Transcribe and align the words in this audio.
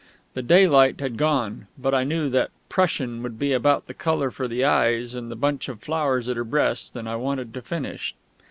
The 0.33 0.41
daylight 0.41 0.99
had 0.99 1.15
gone, 1.15 1.67
but 1.77 1.93
I 1.93 2.03
knew 2.03 2.27
that 2.31 2.49
"Prussian" 2.69 3.21
would 3.21 3.37
be 3.37 3.53
about 3.53 3.85
the 3.85 3.93
colour 3.93 4.31
for 4.31 4.47
the 4.47 4.65
eyes 4.65 5.13
and 5.13 5.29
the 5.29 5.35
bunch 5.35 5.69
of 5.69 5.79
flowers 5.83 6.27
at 6.27 6.37
her 6.37 6.43
breast, 6.43 6.95
and 6.95 7.07
I 7.07 7.17
wanted 7.17 7.53
to 7.53 7.61
finish. 7.61 8.15